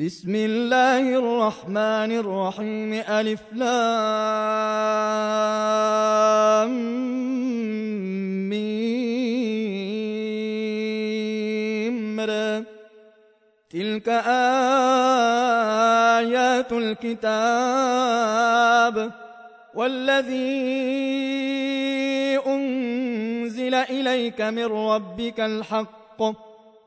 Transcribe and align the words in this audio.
بسم 0.00 0.34
الله 0.34 1.04
الرحمن 1.18 2.12
الرحيم 2.24 2.92
ألف 3.08 3.40
لام 3.52 3.80
ميم 8.48 9.00
تلك 13.70 14.08
آيات 16.48 16.72
الكتاب 16.72 17.76
والذي 19.74 20.60
أنزل 22.46 23.74
إليك 23.74 24.40
من 24.40 24.64
ربك 24.64 25.40
الحق 25.40 26.49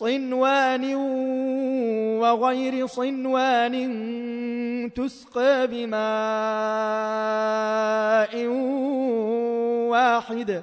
صنوان 0.00 0.84
وغير 2.20 2.86
صنوان 2.86 3.74
تسقى 4.96 5.66
بماء 5.66 5.96
واحد 9.92 10.62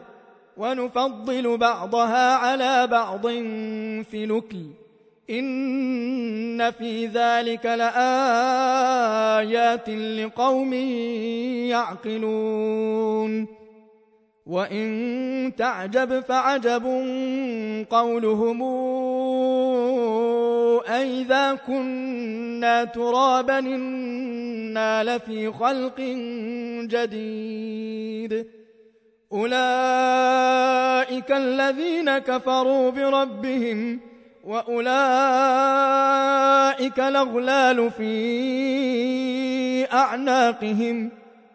ونفضل 0.57 1.57
بعضها 1.57 2.35
على 2.35 2.87
بعض 2.87 3.27
في 4.11 4.25
نكل 4.25 4.65
إن 5.29 6.71
في 6.71 7.05
ذلك 7.05 7.65
لآيات 7.65 8.79
لقوم 9.89 10.73
يعقلون. 11.69 13.47
وإن 14.47 15.51
تعجب 15.57 16.19
فعجب 16.19 16.85
قولهم 17.89 18.63
أئذا 20.89 21.53
كنا 21.53 22.83
ترابا 22.83 23.59
إنا 23.59 25.03
لفي 25.03 25.51
خلق 25.51 25.99
جديد. 26.87 28.47
أولئك 29.31 31.31
الذين 31.31 32.17
كفروا 32.17 32.91
بربهم 32.91 33.99
وأولئك 34.43 34.89
الأغلال 36.99 37.91
في 37.91 39.93
أعناقهم. 39.93 41.11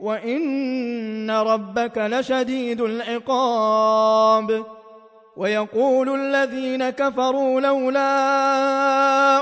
وإن 0.00 1.30
ربك 1.30 1.98
لشديد 1.98 2.80
العقاب 2.80 4.64
ويقول 5.36 6.20
الذين 6.20 6.90
كفروا 6.90 7.60
لولا 7.60 8.08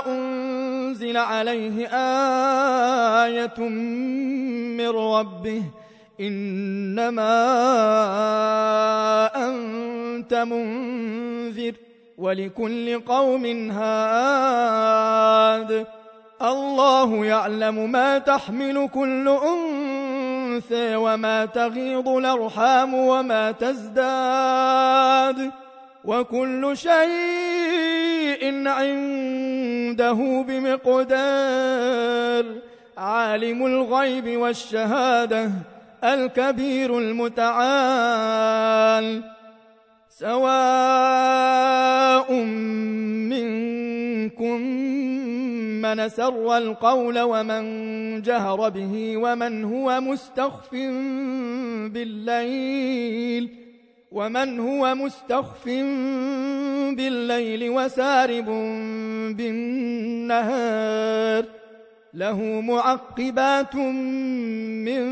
أنزل 0.07 1.17
عليه 1.17 1.87
آية 3.25 3.59
من 4.77 4.89
ربه 4.89 5.63
إنما 6.19 7.35
أنت 9.35 10.33
منذر 10.33 11.73
ولكل 12.17 12.99
قوم 12.99 13.45
هاد 13.71 14.79
الله 16.41 17.25
يعلم 17.25 17.91
ما 17.91 18.17
تحمل 18.17 18.89
كل 18.93 19.27
أنثى 19.27 19.88
وما 20.71 21.45
تغيض 21.45 22.07
الأرحام 22.07 22.93
وما 22.93 23.51
تزداد 23.51 25.51
وكل 26.05 26.77
شيء 26.77 28.67
عنده 28.67 30.43
بمقدار 30.47 32.45
عالم 32.97 33.65
الغيب 33.65 34.37
والشهادة 34.37 35.51
الكبير 36.03 36.97
المتعال 36.97 38.03
سواء 40.09 40.78
من 45.95 46.09
سر 46.09 46.57
القول 46.57 47.19
ومن 47.19 48.21
جهر 48.21 48.69
به 48.69 49.17
ومن 49.17 49.63
هو 49.63 50.01
مستخف 50.01 50.71
بالليل 51.93 53.49
ومن 54.11 54.59
هو 54.59 54.95
مستخف 54.95 55.65
بالليل 56.95 57.69
وسارب 57.69 58.49
بالنهار 60.29 61.45
له 62.13 62.61
معقبات 62.61 63.75
من 63.75 65.03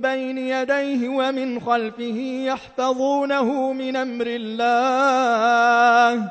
بين 0.00 0.38
يديه 0.38 1.08
ومن 1.08 1.60
خلفه 1.60 2.44
يحفظونه 2.46 3.72
من 3.72 3.96
أمر 3.96 4.26
الله 4.26 6.30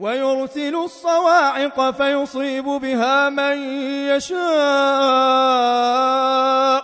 ويرسل 0.00 0.74
الصواعق 0.74 1.90
فيصيب 1.90 2.64
بها 2.64 3.28
من 3.28 3.58
يشاء 4.08 4.40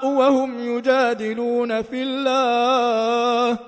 وهم 0.06 0.76
يجادلون 0.76 1.82
في 1.82 2.02
الله 2.02 3.58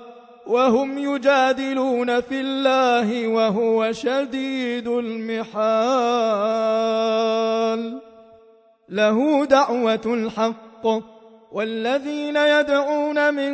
وهم 0.47 0.97
يجادلون 0.97 2.21
في 2.21 2.41
الله 2.41 3.27
وهو 3.27 3.91
شديد 3.91 4.87
المحال. 4.87 6.29
له 8.89 9.45
دعوة 9.45 10.01
الحق 10.05 10.87
والذين 11.51 12.35
يدعون 12.35 13.33
من 13.33 13.53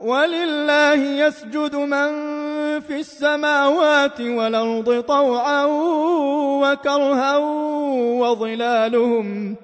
ولله 0.00 0.94
يسجد 0.94 1.76
من 1.76 2.10
في 2.80 3.00
السماوات 3.00 4.20
والأرض 4.20 5.00
طوعا 5.00 5.64
وكرها 6.62 7.36
وظلالهم 8.18 9.56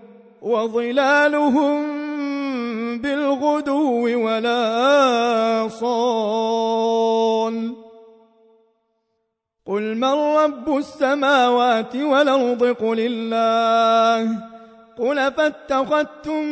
وظلالهم 0.43 1.83
بالغدو 2.99 4.27
ولا 4.27 5.69
صال. 5.69 7.75
قل 9.67 9.97
من 9.97 10.15
رب 10.15 10.77
السماوات 10.77 11.97
والأرض؟ 11.97 12.65
قل 12.65 13.01
الله. 13.01 14.39
قل 14.99 15.33
فاتخذتم 15.33 16.45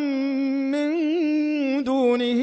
من 0.72 0.92
دونه 1.84 2.42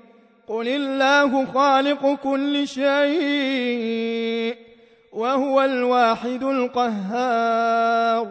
قل 0.51 0.67
الله 0.67 1.45
خالق 1.45 2.19
كل 2.23 2.67
شيء 2.67 4.55
وهو 5.11 5.61
الواحد 5.61 6.43
القهار 6.43 8.27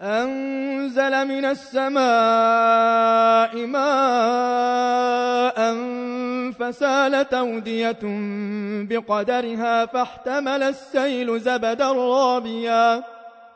أنزل 0.00 1.28
من 1.28 1.44
السماء 1.44 2.06
ماء 3.66 3.94
فسالت 6.52 7.34
أودية 7.34 7.98
بقدرها 8.88 9.86
فاحتمل 9.86 10.62
السيل 10.62 11.40
زبدا 11.40 11.92
رابيا 11.92 13.02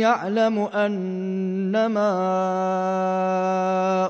يعلم 0.03 0.59
أنما 0.59 2.11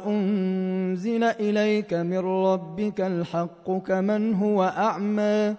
أنزل 0.06 1.25
إليك 1.25 1.94
من 1.94 2.18
ربك 2.18 3.00
الحق 3.00 3.70
كمن 3.70 4.34
هو 4.34 4.64
أعمى 4.64 5.54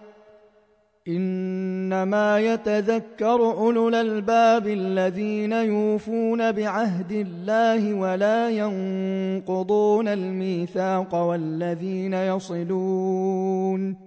إنما 1.08 2.40
يتذكر 2.40 3.52
أولو 3.52 3.90
الألباب 3.90 4.68
الذين 4.68 5.52
يوفون 5.52 6.52
بعهد 6.52 7.12
الله 7.12 7.94
ولا 7.94 8.50
ينقضون 8.50 10.08
الميثاق 10.08 11.16
والذين 11.16 12.14
يصلون 12.14 14.07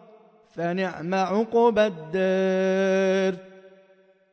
فنعم 0.55 1.13
عقب 1.13 1.79
الدار. 1.79 3.51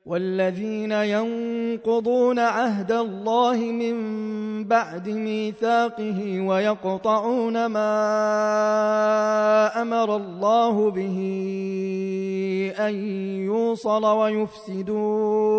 والذين 0.06 0.92
ينقضون 0.92 2.38
عهد 2.38 2.92
الله 2.92 3.56
من 3.56 3.98
بعد 4.64 5.08
ميثاقه 5.08 6.40
ويقطعون 6.40 7.66
ما 7.66 7.92
أمر 9.82 10.16
الله 10.16 10.90
به 10.90 11.18
أن 12.78 12.94
يوصل 13.44 14.04
ويفسدون. 14.04 15.58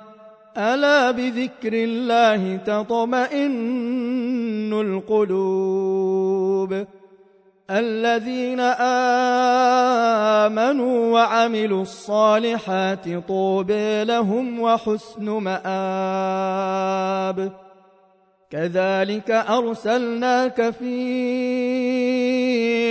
ألا 0.57 1.11
بذكر 1.11 1.73
الله 1.73 2.55
تطمئن 2.55 4.73
القلوب 4.73 6.85
الذين 7.69 8.59
آمنوا 10.49 11.13
وعملوا 11.13 11.81
الصالحات 11.81 13.09
طوبى 13.27 14.03
لهم 14.03 14.59
وحسن 14.59 15.29
مآب 15.29 15.61
كذلك 18.49 19.31
أرسلناك 19.31 20.69
في 20.69 22.90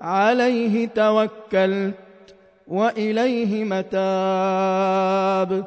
عليه 0.00 0.88
توكلت 0.88 1.94
وإليه 2.68 3.64
متاب. 3.64 5.64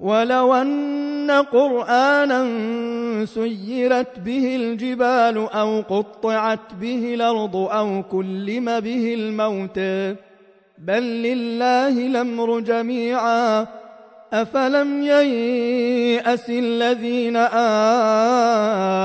ولو 0.00 0.54
أن 0.54 1.30
قرآنا 1.30 2.46
سيرت 3.26 4.18
به 4.18 4.56
الجبال 4.56 5.38
أو 5.38 5.80
قطعت 5.80 6.74
به 6.80 7.14
الأرض 7.14 7.56
أو 7.56 8.02
كلم 8.02 8.80
به 8.80 9.14
الموت 9.14 9.78
بل 10.78 11.02
لله 11.02 12.06
الأمر 12.06 12.60
جميعا. 12.60 13.66
أفلم 14.34 15.02
ييأس 15.02 16.50
الذين 16.50 17.36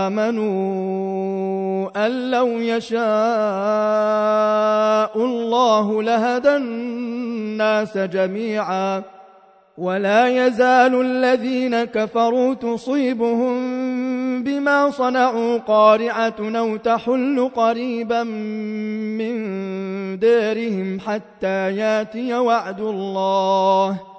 آمنوا 0.01 1.89
أن 2.05 2.31
لو 2.31 2.47
يشاء 2.47 2.99
الله 5.15 6.03
لهدى 6.03 6.55
الناس 6.55 7.97
جميعا 7.97 9.03
ولا 9.77 10.27
يزال 10.27 11.01
الذين 11.01 11.83
كفروا 11.83 12.53
تصيبهم 12.53 13.53
بما 14.43 14.89
صنعوا 14.89 15.57
قارعة 15.57 16.35
أو 16.39 16.77
تحل 16.77 17.51
قريبا 17.55 18.23
من 18.23 19.39
دارهم 20.19 20.99
حتى 20.99 21.75
ياتي 21.75 22.33
وعد 22.33 22.81
الله 22.81 23.97
ۖ 24.15 24.18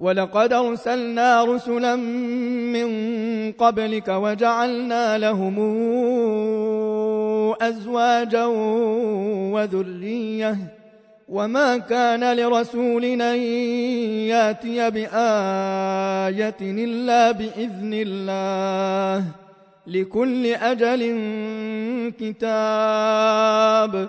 ولقد 0.00 0.52
أرسلنا 0.52 1.44
رسلا 1.44 1.96
من 1.96 2.90
قبلك 3.52 4.08
وجعلنا 4.08 5.18
لهم 5.18 5.56
أزواجا 7.62 8.44
وذرية 9.54 10.56
وما 11.28 11.78
كان 11.78 12.36
لرسول 12.36 13.04
أن 13.04 13.38
يأتي 14.28 14.90
بآية 14.90 16.56
إلا 16.60 17.30
بإذن 17.30 17.90
الله 17.94 19.24
لكل 19.86 20.46
أجل 20.46 21.00
كتاب 22.20 24.08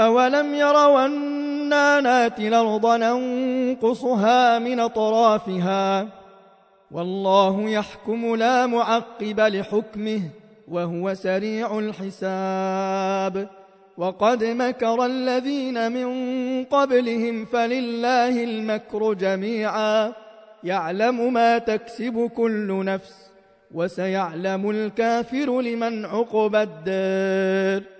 أولم 0.00 0.54
يروا 0.54 1.06
أنا 1.06 2.00
ناتي 2.00 2.48
الأرض 2.48 2.86
ننقصها 2.86 4.58
من 4.58 4.80
أطرافها 4.80 6.08
والله 6.90 7.70
يحكم 7.70 8.34
لا 8.36 8.66
معقب 8.66 9.40
لحكمه 9.40 10.20
وهو 10.68 11.14
سريع 11.14 11.78
الحساب 11.78 13.48
وقد 13.96 14.44
مكر 14.44 15.06
الذين 15.06 15.92
من 15.92 16.10
قبلهم 16.64 17.44
فلله 17.44 18.44
المكر 18.44 19.12
جميعا 19.12 20.12
يعلم 20.64 21.32
ما 21.32 21.58
تكسب 21.58 22.30
كل 22.36 22.84
نفس 22.84 23.30
وسيعلم 23.74 24.70
الكافر 24.70 25.60
لمن 25.60 26.04
عقب 26.04 26.54
الدار 26.56 27.99